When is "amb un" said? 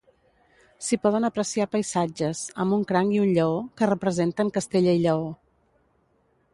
2.65-2.87